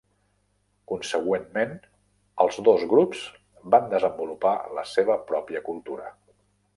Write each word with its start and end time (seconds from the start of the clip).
Consegüentment, 0.91 1.75
els 2.45 2.57
dos 2.69 2.85
grups 2.95 3.21
van 3.75 3.87
desenvolupar 3.95 4.55
la 4.79 4.87
seva 4.97 5.19
pròpia 5.33 5.63
cultura. 5.73 6.09